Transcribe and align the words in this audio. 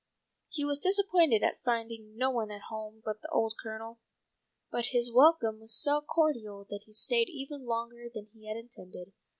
He 0.49 0.65
was 0.65 0.79
disappointed 0.79 1.43
at 1.43 1.61
finding 1.63 2.17
no 2.17 2.31
one 2.31 2.49
at 2.49 2.71
home 2.71 3.03
but 3.05 3.21
the 3.21 3.29
old 3.29 3.53
Colonel. 3.61 3.99
But 4.71 4.85
his 4.85 5.13
welcome 5.13 5.59
was 5.59 5.75
so 5.79 6.01
cordial 6.01 6.65
that 6.71 6.85
he 6.87 6.91
stayed 6.91 7.29
even 7.29 7.67
longer 7.67 8.09
than 8.11 8.25
he 8.33 8.47
had 8.47 8.57
intended. 8.57 9.13